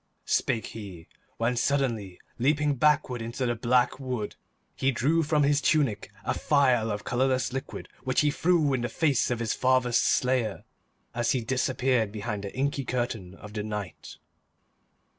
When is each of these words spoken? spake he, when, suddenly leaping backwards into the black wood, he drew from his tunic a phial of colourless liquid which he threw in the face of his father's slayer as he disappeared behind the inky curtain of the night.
spake 0.25 0.65
he, 0.73 1.07
when, 1.37 1.55
suddenly 1.55 2.17
leaping 2.39 2.73
backwards 2.73 3.23
into 3.23 3.45
the 3.45 3.53
black 3.53 3.99
wood, 3.99 4.35
he 4.75 4.89
drew 4.89 5.21
from 5.21 5.43
his 5.43 5.61
tunic 5.61 6.09
a 6.25 6.33
phial 6.33 6.89
of 6.89 7.03
colourless 7.03 7.53
liquid 7.53 7.87
which 8.03 8.21
he 8.21 8.31
threw 8.31 8.73
in 8.73 8.81
the 8.81 8.89
face 8.89 9.29
of 9.29 9.37
his 9.37 9.53
father's 9.53 9.97
slayer 9.97 10.63
as 11.13 11.33
he 11.33 11.41
disappeared 11.41 12.11
behind 12.11 12.43
the 12.43 12.55
inky 12.57 12.83
curtain 12.83 13.35
of 13.35 13.53
the 13.53 13.61
night. 13.61 14.17